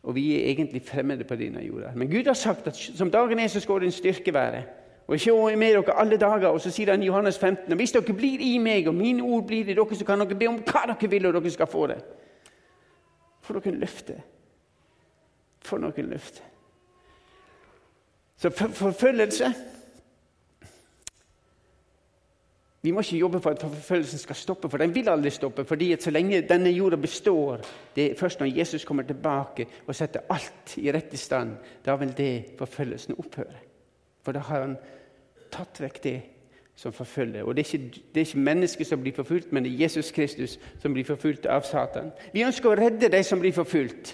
[0.04, 1.92] Og vi er egentlig fremmede på denne jorda.
[1.96, 4.64] Men Gud har sagt at som dagen er, så skal din styrke være.
[5.08, 6.48] Og ikke med dere alle dager.
[6.48, 9.48] Og så sier han i Johannes 15.: Hvis dere blir i meg, og mine ord
[9.48, 11.88] blir i dere, så kan dere be om hva dere vil, og dere skal få
[11.88, 11.98] det.
[13.50, 14.20] For noen løfter.
[15.66, 16.46] For noen løfter.
[18.38, 19.50] Så forfølgelse
[22.82, 25.66] Vi må ikke jobbe for at forfølgelsen skal stoppe, for den vil aldri stoppe.
[25.66, 27.60] fordi at Så lenge denne jorda består,
[27.96, 32.14] det er først når Jesus kommer tilbake og setter alt i rette stand, da vil
[32.18, 33.58] det forfølgelsen opphøre.
[34.24, 34.78] For da har han
[35.52, 36.22] tatt vekk det
[36.80, 37.44] som forfølger.
[37.44, 40.12] Og det er, ikke, det er ikke mennesket som blir forfulgt, men det er Jesus
[40.16, 42.14] Kristus som blir forfulgt av Satan.
[42.32, 44.14] Vi ønsker å redde de som blir forfulgt.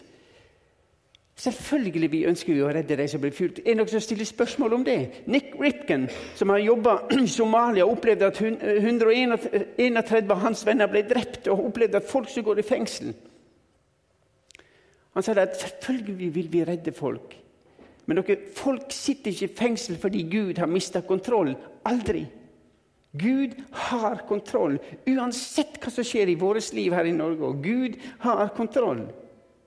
[1.38, 3.60] Selvfølgelig vi ønsker vi å redde de som blir fulgt.
[3.60, 4.97] Er det noen som stiller spørsmål om det?
[5.30, 11.49] Nick Ripken, som har jobba i Somalia, opplevde at 131 av hans venner ble drept,
[11.51, 13.12] og opplevde at folk som går i fengsel.
[15.13, 17.36] Han sa at selvfølgelig vil vi redde folk.
[18.06, 21.54] Men dere, folk sitter ikke i fengsel fordi Gud har mista kontroll.
[21.86, 22.25] Aldri.
[23.17, 27.47] Gud har kontroll, uansett hva som skjer i vårt liv her i Norge.
[27.47, 29.06] Og Gud har kontroll.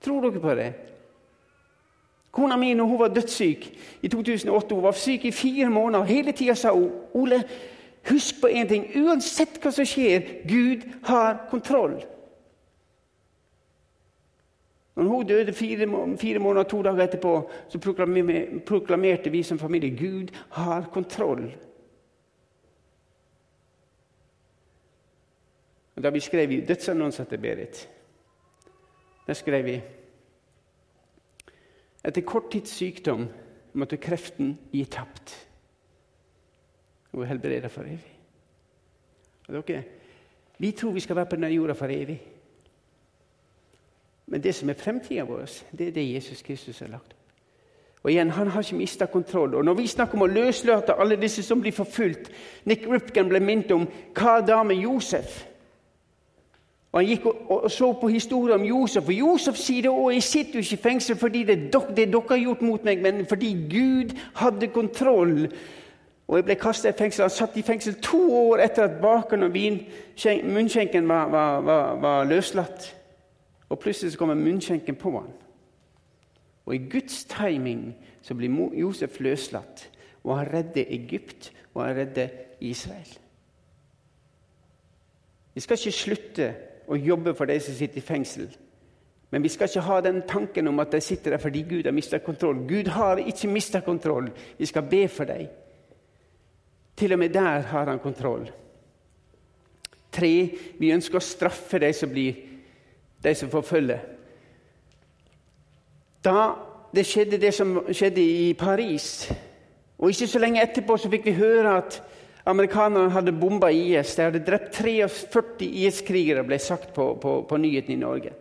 [0.03, 0.69] Tror dere på det?
[2.31, 3.65] Kona mi når hun var dødssyk
[4.05, 6.05] i 2008, hun var syk i fire måneder.
[6.05, 7.41] Hele tida sa hun Ole,
[8.09, 8.85] husk på én ting.
[8.95, 11.97] Uansett hva som skjer, Gud har kontroll.
[14.99, 15.87] Når hun døde fire,
[16.19, 17.33] fire måneder to dager etterpå,
[17.69, 17.79] så
[18.67, 21.47] proklamerte vi som familie Gud har kontroll.
[26.03, 27.89] Da vi skrev dødsannonsen til Berit,
[29.27, 29.81] der skrev vi
[32.05, 33.27] etter kort tids sykdom
[33.73, 35.35] måtte kreften gi tapt.
[37.11, 38.15] Hun er helbredet for evig.
[39.47, 39.83] Og dere,
[40.57, 42.21] vi tror vi skal være på denne jorda for evig.
[44.29, 45.45] Men det som er fremtida vår,
[45.77, 47.15] det er det Jesus Kristus har lagt.
[48.03, 49.55] Og igjen, Han har ikke mista kontroll.
[49.55, 52.31] Og Når vi snakker om å løslate alle disse som blir forfulgt
[52.65, 55.48] Nick Ripken ble minnet om hva da med Josef?
[56.91, 59.07] Og Han gikk og, så på historien om Josef.
[59.07, 60.13] Og Josef sier det òg.
[60.13, 63.01] Jeg sitter jo ikke i fengsel fordi det, dok, det dere har gjort mot meg,
[63.01, 65.51] men fordi Gud hadde kontroll.
[66.27, 67.27] Og jeg ble kasta i fengsel.
[67.27, 69.53] Han satt i fengsel to år etter at bakeren og
[70.49, 72.95] munnskjenken var, var, var, var, løslatt.
[73.69, 75.29] Og plutselig så kommer munnskjenken på han.
[76.65, 79.89] Og i Guds timing så blir Josef løslatt.
[80.23, 83.17] Og han redder Egypt, og han redder Israel.
[85.53, 86.53] Vi skal ikke slutte
[86.89, 88.49] og jobbe for de som sitter i fengsel.
[89.29, 91.93] Men vi skal ikke ha den tanken om at de sitter der fordi Gud har
[91.93, 92.63] mista kontroll.
[92.67, 94.31] Gud har ikke mista kontroll.
[94.57, 95.47] Vi skal be for dem.
[96.97, 98.49] Til og med der har han kontroll.
[100.11, 102.41] Tre, vi ønsker å straffe de som blir
[103.23, 103.99] de som forfølger.
[106.25, 106.49] Da
[106.95, 109.29] det skjedde det som skjedde i Paris,
[109.99, 111.99] og ikke så lenge etterpå så fikk vi høre at
[112.49, 114.15] Amerikanerne hadde bomba IS.
[114.15, 118.33] De hadde drept 43 IS-krigere, ble sagt på, på, på nyheten i Norge.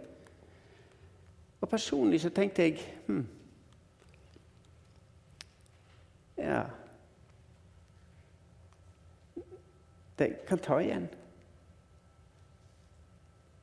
[1.61, 3.27] Og Personlig så tenkte jeg hm,
[6.39, 6.63] Ja
[10.19, 11.09] Det kan ta igjen.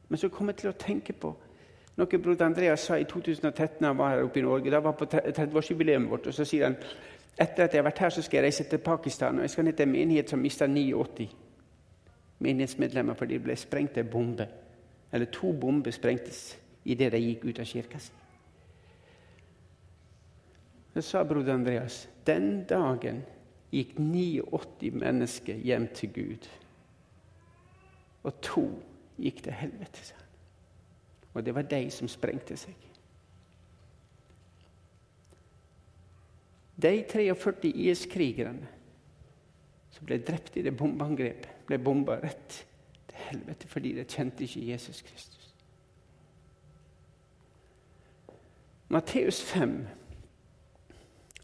[0.08, 1.34] Men så kom jeg til å tenke på
[1.96, 4.72] noe broder Andreas sa i 2013 han var her oppe i Norge.
[4.72, 6.28] Da var på 30-årsjubileet vårt.
[6.28, 6.76] og Så sier han
[7.38, 9.36] etter at jeg har vært her, så skal jeg reise til Pakistan.
[9.36, 11.30] og Jeg skal ned til en menighet som mista 89
[12.40, 14.48] menighetsmedlemmer fordi det ble sprengt en bombe.
[15.14, 18.14] Eller to bomber sprengtes idet de gikk ut av kirka si.
[20.96, 23.24] Så sa broder Andreas den dagen
[23.72, 26.48] gikk 89 mennesker hjem til Gud.
[28.24, 28.70] Og to
[29.20, 30.14] gikk til helvete.
[31.34, 32.95] Og det var de som sprengte seg.
[36.82, 38.68] De 43 IS-krigerne
[39.96, 42.58] som ble drept i det bombeangrepet, ble bomba rett
[43.08, 45.54] til helvete fordi de kjente ikke Jesus Kristus.
[48.92, 49.78] Matteus 5.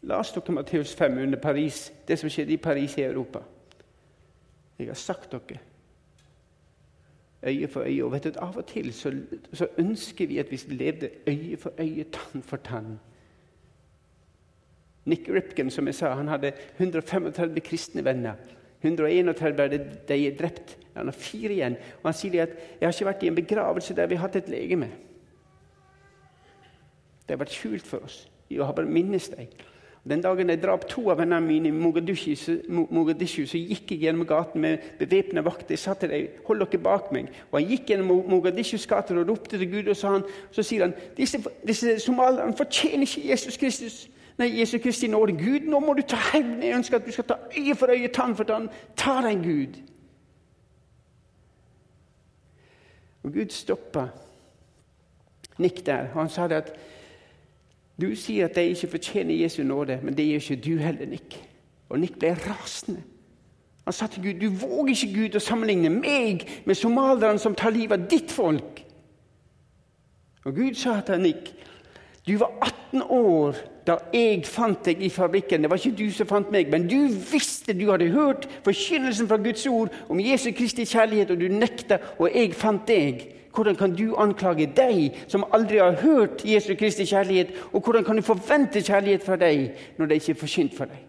[0.02, 3.40] La oss dere Matteus 5 under Paris, det som skjedde i Paris i Europa.
[4.78, 5.62] Jeg har sagt dere
[7.42, 8.04] øye for øye.
[8.04, 9.12] Og vet du, Av og til så,
[9.52, 13.00] så ønsker vi at vi levde øye for øye, tann for tann.
[15.04, 18.38] Nick Ripken som jeg sa, han hadde 135 kristne venner.
[18.82, 19.68] 131 ble
[20.08, 20.76] de drept.
[20.94, 21.76] Han har fire igjen.
[22.02, 24.36] Og Han sier at 'jeg har ikke vært i en begravelse der vi har hatt
[24.36, 24.90] et legeme'.
[27.28, 28.28] Det har vært skjult for oss.
[28.48, 29.46] Vi har bare minnes dem.
[30.08, 34.26] Den dagen jeg drap to av vennene mine i Mogadishu, Mogadishu, så gikk jeg gjennom
[34.26, 35.70] gaten med bevæpna vakter.
[35.70, 37.28] Jeg sa til dem 'hold dere bak meg'.
[37.52, 39.88] Og Han gikk gjennom Mogadishus gater og ropte til Gud.
[39.88, 44.08] og han, Så sier han disse, disse somalierne fortjener ikke Jesus Kristus.
[44.42, 45.32] Nei, Jesu Kristi nåde.
[45.32, 46.62] Gud, nå må du ta hevn.
[46.62, 48.68] Jeg ønsker at du skal ta øye for øye, tann for tann.
[48.96, 49.76] Ta deg, Gud.
[53.22, 54.08] Og Gud stoppa
[55.58, 56.08] Nick der.
[56.16, 56.72] Han sa det at
[58.00, 61.38] du sier at de ikke fortjener Jesu nåde, men det gjør ikke du heller, Nick.
[61.88, 63.02] Og Nick ble rasende.
[63.84, 67.70] Han sa til Gud, du våger ikke Gud å sammenligne meg med somalierne som tar
[67.70, 68.82] livet av ditt folk.
[70.44, 71.54] Og Gud sa til Nick,
[72.26, 72.58] du var
[72.90, 75.62] 18 år da jeg fant deg i fabrikken.
[75.62, 79.40] Det var ikke du som fant meg, men du visste, du hadde hørt forkynnelsen fra
[79.42, 83.24] Guds ord om Jesu Kristi kjærlighet, og du nekta, og jeg fant deg.
[83.52, 87.52] Hvordan kan du anklage deg, som aldri har hørt Jesu Kristi kjærlighet?
[87.72, 91.02] Og hvordan kan du forvente kjærlighet fra deg når det ikke er forsynt for deg?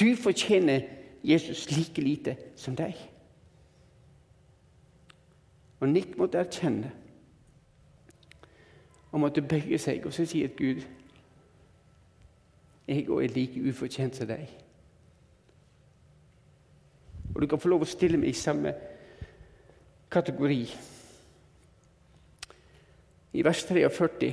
[0.00, 0.86] Du fortjener
[1.24, 2.94] Jesus like lite som deg.
[5.80, 6.90] Og Nick måtte erkjenne
[9.12, 10.82] og måtte bøye seg og så sier Gud
[12.88, 14.48] jeg òg er like ufortjent som deg.
[17.34, 18.72] Og du kan få lov å stille meg i samme
[20.10, 20.62] kategori.
[23.36, 24.30] I vers 43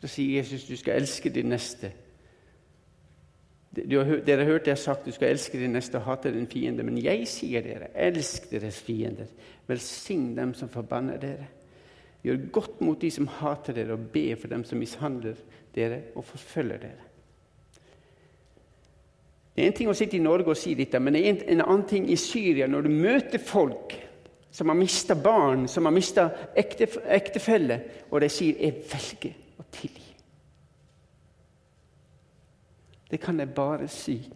[0.00, 1.92] så sier Jesus du skal elske din neste.
[3.70, 6.82] Dere har hørt jeg har sagt, du skal elske din neste og hate din fiende.
[6.82, 9.30] Men jeg sier dere, elsk deres fiender.
[9.68, 11.46] Velsign dem som forbanner dere.
[12.24, 15.38] Gjør godt mot de som hater dere, og be for dem som mishandler
[15.74, 17.09] dere og forfølger dere.
[19.54, 21.62] Det er en ting å sitte i Norge og si dette, men det er en,
[21.64, 22.68] annen ting i Syria.
[22.70, 23.96] Når du møter folk
[24.50, 30.14] som har mista barn, som har mista ektefelle, og de sier 'jeg velger å tilgi'.
[33.10, 34.32] Det kan jeg bare si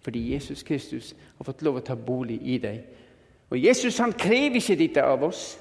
[0.00, 2.84] fordi Jesus Kristus har fått lov å ta bolig i deg.
[3.50, 5.58] Og Jesus han krever ikke dette av oss.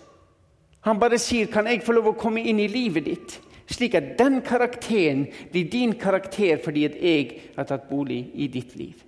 [0.82, 4.16] Han bare sier 'Kan jeg få lov å komme inn i livet ditt?' Slik at
[4.20, 9.04] den karakteren blir din karakter fordi at jeg har tatt bolig i ditt liv.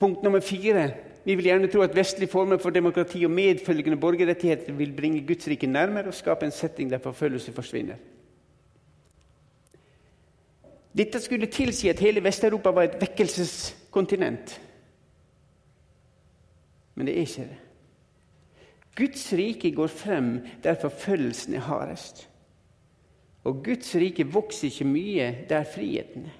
[0.00, 0.90] Punkt nummer fire.
[1.24, 5.48] Vi vil gjerne tro at vestlige former for demokrati og medfølgende borgerrettigheter vil bringe Guds
[5.48, 7.98] rike nærmere og skape en setting der forfølgelse forsvinner.
[10.96, 14.60] Dette skulle tilsi at hele Vest-Europa var et vekkelseskontinent.
[16.94, 17.69] Men det er ikke det.
[18.96, 22.26] Guds rike går frem der forfølgelsen er hardest.
[23.44, 26.36] Og Guds rike vokser ikke mye der friheten er.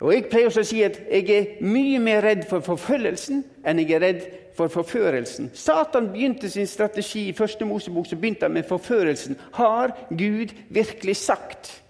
[0.00, 3.82] Og Jeg pleier også å si at jeg er mye mer redd for forfølgelsen enn
[3.82, 4.22] jeg er redd
[4.56, 5.50] for forførelsen.
[5.52, 9.36] Satan begynte sin strategi i første Mosebok så begynte han med forførelsen.
[9.58, 11.82] Har Gud virkelig sagt?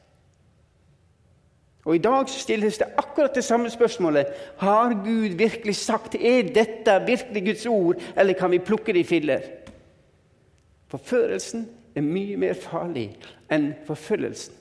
[1.84, 4.26] Og I dag stilles det akkurat det samme spørsmålet.
[4.58, 9.04] Har Gud virkelig sagt Er dette virkelig Guds ord, eller kan vi plukke det i
[9.04, 9.40] filler?
[10.88, 13.10] Forførelsen er mye mer farlig
[13.50, 14.54] enn forfølgelsen.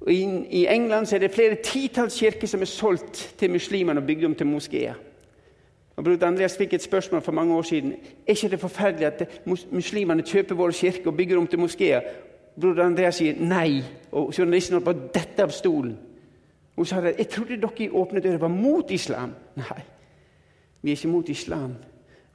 [0.00, 4.24] Og I England er det flere titalls kirker som er solgt til muslimene og bygd
[4.24, 4.94] om til moskeer.
[5.96, 7.92] Og Bror Andreas fikk et spørsmål for mange år siden.
[8.26, 12.00] Er ikke det forferdelig at muslimene kjøper vår kirke og bygger om til moskeer?
[12.60, 15.94] Broder Andreas sier nei, og journalisten holdt på å dette av stolen.
[16.78, 19.34] Hun sa at jeg trodde dere i åpne dører var mot islam.
[19.58, 19.82] Nei,
[20.82, 21.76] vi er ikke mot islam.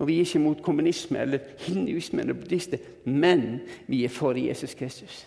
[0.02, 2.82] Og vi er ikke mot kommunisme eller hinduisme eller buddhister.
[3.06, 5.26] Men vi er for Jesus Kristus.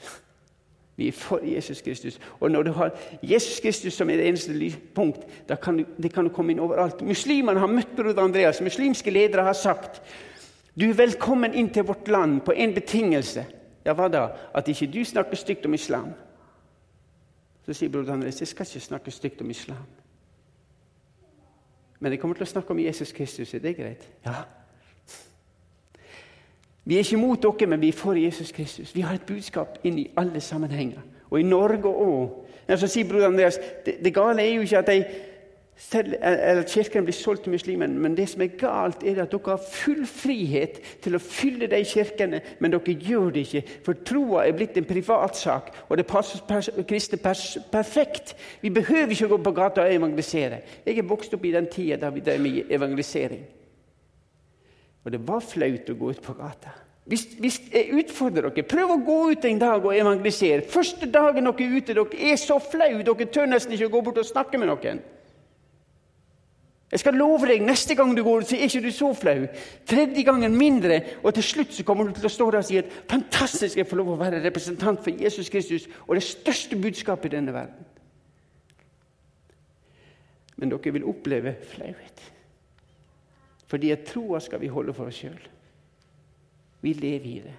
[0.97, 2.21] Vi er for Jesus Kristus.
[2.41, 2.91] Og når du har
[3.23, 6.61] Jesus Kristus som er det eneste punkt, da kan du, det kan du komme inn
[6.61, 7.01] overalt.
[7.05, 8.61] Muslimene har møtt broder Andreas.
[8.61, 10.01] Muslimske ledere har sagt
[10.77, 13.47] du er velkommen inn til vårt land på en betingelse.
[13.87, 14.27] Ja, hva da?
[14.55, 16.11] At ikke du snakker stygt om islam?
[17.67, 19.87] Så sier broder Andres jeg skal ikke snakke stygt om islam.
[22.01, 23.55] Men jeg kommer til å snakke om Jesus Kristus.
[23.55, 24.09] Er det greit?
[24.27, 24.43] Ja.
[26.87, 28.95] Vi er ikke mot dere, men vi er for Jesus Kristus.
[28.95, 31.01] Vi har et budskap inn i alle sammenhenger.
[31.31, 32.43] Og i Norge òg.
[32.77, 35.05] Så sier broder Andreas det, det gale er jo ikke at de
[35.77, 37.99] selv, eller kirkene blir solgt til muslimene.
[38.01, 41.83] Men det som er galt, er at dere har full frihet til å fylle de
[41.85, 43.63] kirkene, men dere gjør det ikke.
[43.85, 48.35] For troa er blitt en privatsak, og det passer pers kristne pers perfekt.
[48.63, 50.63] Vi behøver ikke gå på gata og evangelisere.
[50.87, 53.45] Jeg er vokst opp i den tida da vi drev med evangelisering.
[55.05, 56.73] Og det var flaut å gå ut på gata.
[57.07, 60.65] Hvis, hvis jeg utfordrer dere, prøv å gå ut en dag og evangelisere.
[60.67, 64.01] Første dagen dere er ute, dere er så flau, dere tør nesten ikke å gå
[64.09, 65.05] bort og snakke med noen.
[66.93, 69.49] Jeg skal love deg, neste gang du går så er ikke du så flau.
[69.91, 72.79] Tredje gangen mindre, og til slutt så kommer du til å stå der og si
[72.79, 77.33] at fantastisk jeg får lov å være representant for Jesus Kristus og det største budskapet
[77.33, 77.91] i denne verden.
[80.57, 82.23] Men dere vil oppleve flauhet.
[83.67, 85.41] Fordi at troa skal vi holde for oss sjøl.
[86.87, 87.57] Vi lever i det.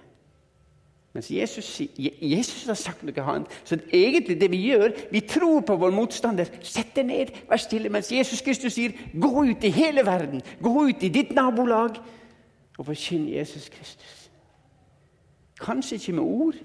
[1.18, 3.54] Mens Jesus, Jesus, har sagt noe annet.
[3.66, 6.46] Så egentlig det vi gjør, vi tror på vår motstander.
[6.62, 7.90] Sett deg ned, vær stille.
[7.90, 10.44] Mens Jesus Kristus sier, gå ut i hele verden.
[10.62, 11.98] Gå ut i ditt nabolag
[12.78, 14.30] og forkynn Jesus Kristus.
[15.58, 16.62] Kanskje ikke med ord,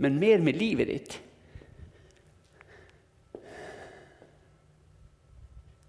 [0.00, 1.20] men mer med livet ditt.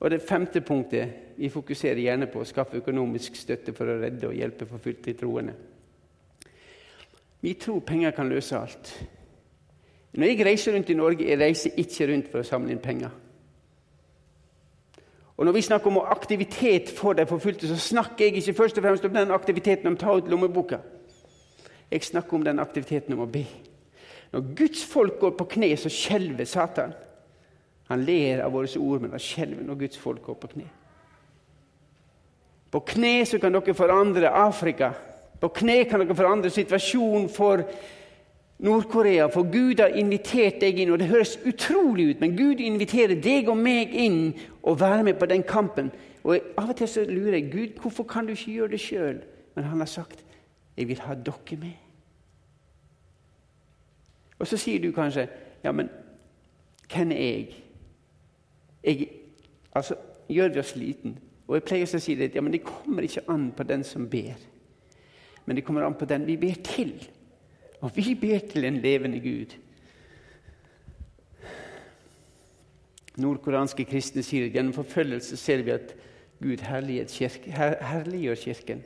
[0.04, 4.28] Og det femte punktet vi fokuserer gjerne på å skaffe økonomisk støtte for å redde
[4.28, 5.56] og hjelpe forfulgte troende.
[7.44, 8.94] Vi tror penger kan løse alt.
[10.14, 13.12] Når jeg reiser rundt i Norge, jeg reiser ikke rundt for å samle inn penger.
[15.38, 18.84] Og Når vi snakker om aktivitet for de forfulgte, så snakker jeg ikke først og
[18.84, 20.80] fremst om den aktiviteten om å ta ut lommeboka.
[21.92, 23.44] Jeg snakker om den aktiviteten om å be.
[24.32, 26.94] Når Guds folk går på kne, så skjelver Satan.
[27.90, 30.70] Han ler av våre ord, men han skjelver når Guds folk går på kne.
[32.72, 34.94] På kne så kan dere forandre Afrika.
[35.44, 37.66] På kne kan dere forandre situasjonen for
[38.64, 40.94] Nord-Korea, for Gud har invitert deg inn.
[40.94, 44.22] og Det høres utrolig ut, men Gud inviterer deg og meg inn
[44.64, 45.92] og være med på den kampen.
[46.24, 49.20] Og Av og til så lurer jeg Gud, hvorfor kan du ikke gjøre det sjøl?
[49.56, 50.24] Men han har sagt,
[50.78, 51.84] 'Jeg vil ha dere med'.
[54.40, 55.28] Og så sier du kanskje,
[55.64, 55.90] 'Ja, men
[56.94, 57.64] hvem er jeg?'
[58.84, 59.08] jeg
[59.76, 59.96] altså,
[60.30, 61.20] Gjør vi oss liten?
[61.48, 64.08] Og jeg pleier å si det, ja, men det kommer ikke an på den som
[64.10, 64.40] ber,
[65.46, 66.96] men det kommer an på den vi ber til.
[67.84, 69.56] Og vi ber til en levende Gud.
[73.20, 75.94] Nordkoreanske kristne sier at gjennom forfølgelse ser vi at
[76.42, 77.54] Gud herliggjør kirken.
[77.54, 78.84] Her, kirken.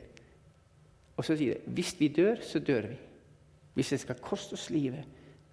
[1.16, 2.98] Og så sier de hvis vi dør, så dør vi.
[3.74, 5.04] Hvis det skal koste oss livet,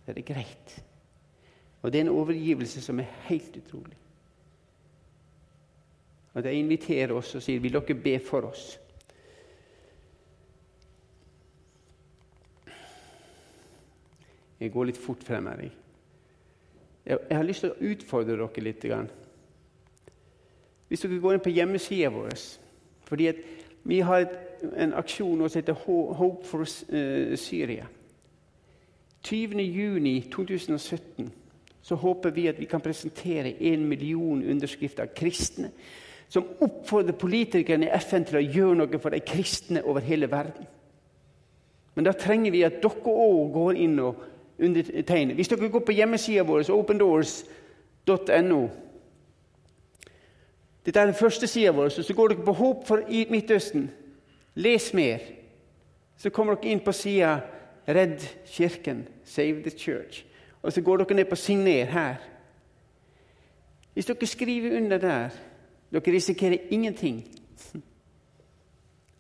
[0.03, 0.84] så er det greit.
[1.82, 3.97] Og det er en overgivelse som er helt utrolig.
[6.34, 8.80] Og De inviterer oss og sier vil dere be for oss.
[14.66, 15.68] Jeg går litt fort frem her.
[17.05, 18.86] Jeg, jeg har lyst til å utfordre dere litt.
[20.89, 22.34] Hvis dere går inn på hjemmesida vår
[23.05, 23.30] fordi
[23.86, 24.38] Vi har et,
[24.82, 27.86] en aksjon som heter Hope for uh, Syria.
[29.26, 31.30] 20.6.2017
[31.86, 35.70] så håper vi at vi kan presentere en million underskrifter av kristne
[36.34, 40.66] som oppfordrer politikerne i FN til å gjøre noe for de kristne over hele verden.
[41.93, 44.24] Men da trenger vi at dere òg går inn og
[44.60, 45.36] undertegnet.
[45.36, 48.68] Hvis dere går på hjemmesida vår, opendoors.no
[50.86, 51.89] Dette er den første sida vår.
[51.89, 53.01] Så går dere på Håp for
[53.32, 53.91] Midtøsten.
[54.56, 55.20] Les mer.
[56.18, 57.39] Så kommer dere inn på sida
[57.88, 59.08] Redd kirken.
[59.24, 60.26] Save the church.
[60.62, 62.16] Og så går dere ned på Signer her.
[63.93, 65.30] Hvis dere skriver under der
[65.91, 67.28] Dere risikerer ingenting.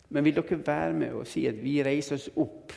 [0.09, 2.73] Men vil dere være med og si at vi reiser oss opp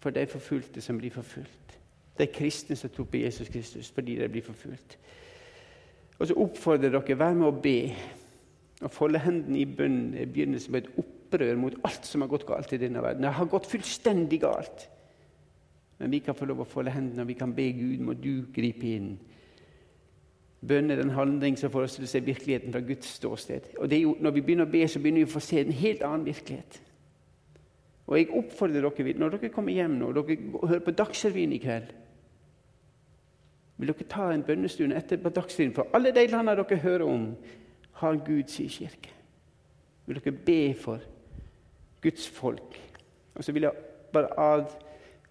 [0.00, 1.78] for de forfulgte som blir forfulgt.
[2.18, 4.98] De kristne som tror på Jesus Kristus fordi de blir forfulgt.
[6.18, 7.78] Og så oppfordrer dere vær med å be
[8.80, 12.46] og folde hendene i bønn i begynnelsen på et opprør mot alt som har gått
[12.48, 13.24] galt i denne verden.
[13.24, 14.86] Det har gått fullstendig galt.
[16.00, 18.46] Men vi kan få lov å folde hendene, og vi kan be Gud må du
[18.54, 19.10] gripe inn.
[20.60, 23.68] Bønn er den handling som får oss virkeligheten fra Guds ståsted.
[23.78, 26.02] Og jo, Når vi begynner å be, så begynner vi å få se en helt
[26.02, 26.80] annen virkelighet.
[28.10, 31.62] Og jeg oppfordrer dere, når dere kommer hjem nå, og dere hører på Dagsrevyen i
[31.62, 31.92] kveld
[33.78, 35.74] Vil dere ta en bønnestund etter på Dagsrevyen?
[35.74, 37.30] For alle de landene dere hører om,
[38.00, 39.14] har Gud sin kirke.
[40.06, 41.00] Vil dere be for
[42.02, 42.76] Guds folk?
[43.34, 43.72] Og så vil jeg
[44.12, 44.64] bare, ad,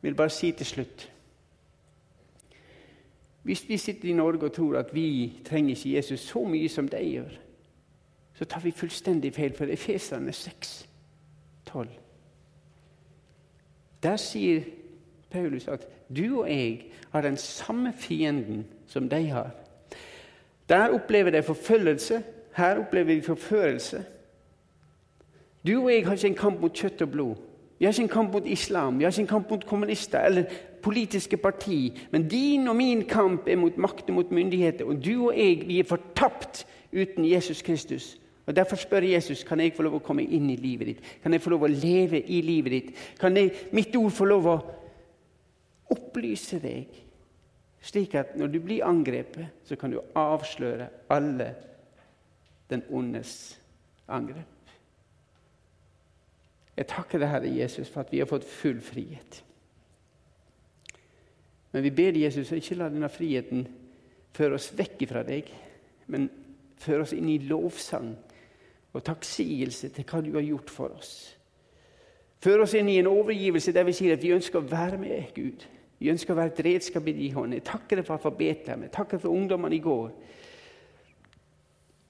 [0.01, 1.11] vil bare si til slutt
[3.43, 6.87] Hvis vi sitter i Norge og tror at vi trenger ikke Jesus så mye som
[6.87, 7.31] de gjør,
[8.33, 10.89] så tar vi fullstendig feil, for Efeserne 6,
[11.65, 12.08] 12
[14.03, 14.61] der sier
[15.29, 15.87] Paulus at
[16.17, 19.51] du og jeg har den samme fienden som de har.
[20.69, 22.23] Der opplever de forfølgelse,
[22.55, 24.05] her opplever vi forførelse.
[25.67, 27.35] Du og jeg har ikke en kamp mot kjøtt og blod.
[27.79, 30.43] Vi har ikke en kamp mot islam, vi har ikke en kamp mot kommunister eller
[30.81, 31.99] politiske parti.
[32.11, 34.85] Men din og min kamp er mot makt og mot myndigheter.
[34.85, 38.18] Og du og jeg vi er fortapt uten Jesus Kristus.
[38.49, 41.09] Og Derfor spør Jesus kan jeg få lov å komme inn i livet ditt.
[41.21, 42.87] Kan jeg få lov å leve i livet ditt?
[43.21, 44.55] Kan jeg, mitt ord få lov å
[45.93, 46.95] opplyse deg,
[47.85, 51.51] slik at når du blir angrepet, så kan du avsløre alle
[52.73, 53.35] den ondes
[54.09, 54.73] angrep?
[56.73, 59.43] Jeg takker deg, Herre Jesus, for at vi har fått full frihet.
[61.69, 63.67] Men vi ber Jesus ikke la denne friheten
[64.33, 65.53] føre oss vekk fra deg,
[66.09, 66.25] men
[66.81, 68.15] føre oss inn i lovsang
[68.93, 71.13] og takksigelse til hva du har gjort for oss.
[72.39, 75.33] Før oss inn i en overgivelse der vi sier at vi ønsker å være med
[75.35, 75.65] Gud.
[75.99, 77.53] Vi ønsker å være et redskap i din hånd.
[77.57, 78.71] Jeg takker deg for alfabetet.
[78.71, 80.13] Jeg takker for ungdommene i går.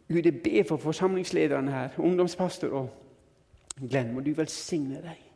[0.10, 2.90] Gud, jeg ber for forsamlingslederne her, ungdomspastor og
[3.82, 4.14] Glenn.
[4.14, 5.29] Må du velsigne deg.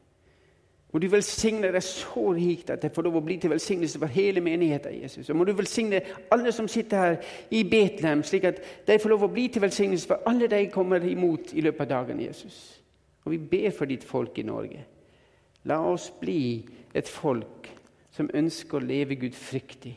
[0.94, 4.14] Må du velsigne deg så rikt at jeg får lov å bli til velsignelse for
[4.14, 5.00] hele menigheten.
[5.02, 5.30] Jesus.
[5.30, 7.16] Og må du velsigne alle som sitter her
[7.50, 11.02] i Betlehem, slik at de får lov å bli til velsignelse for alle de kommer
[11.10, 12.22] imot i løpet av dagen.
[12.22, 12.60] Jesus.
[13.26, 14.86] Og vi ber for ditt folk i Norge.
[15.66, 16.62] La oss bli
[16.94, 17.72] et folk
[18.14, 19.96] som ønsker å leve Gud fryktig.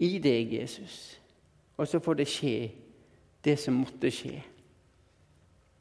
[0.00, 1.18] I deg, Jesus.
[1.76, 2.56] Og så får det skje
[3.44, 4.38] det som måtte skje.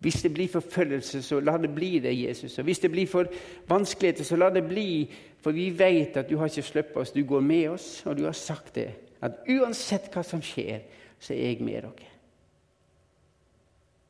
[0.02, 2.58] Hvis det blir forfølgelse, så la det bli det, Jesus.
[2.58, 3.28] Og hvis det blir for
[3.70, 5.06] vanskeligheter, så la det bli.
[5.42, 7.12] For vi vet at du har ikke sluppet oss.
[7.14, 8.88] Du går med oss, og du har sagt det.
[9.22, 10.82] At uansett hva som skjer,
[11.22, 12.10] så er jeg med dere.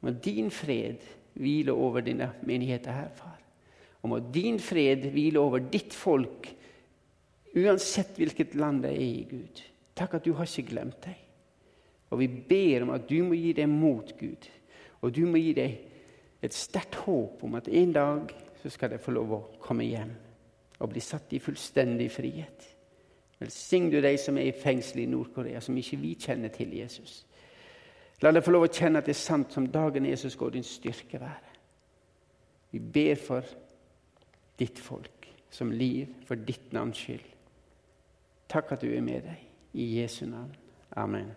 [0.02, 3.36] Må din fred hvile over denne menigheten her, far.
[4.02, 6.48] Og må din fred hvile over ditt folk,
[7.52, 9.62] uansett hvilket land det er i, Gud.
[9.96, 11.20] Takk at du har ikke glemt dem.
[12.12, 14.48] Og vi ber om at du må gi dem mot, Gud.
[15.02, 15.78] Og du må gi dem
[16.42, 20.14] et sterkt håp om at en dag så skal de få lov å komme hjem
[20.82, 22.68] og bli satt i fullstendig frihet.
[23.42, 27.24] Velsign du de som er i fengsel i Nord-Korea, som ikke vi kjenner til Jesus.
[28.22, 30.66] La dem få lov å kjenne at det er sant som dagen Jesus går din
[30.66, 31.56] styrke være.
[32.72, 33.46] Vi ber for
[34.60, 37.26] ditt folk som liv, for ditt navns skyld.
[38.52, 39.48] Takk at du er med deg.
[39.74, 40.54] I Jesu navn.
[41.00, 41.32] Amen.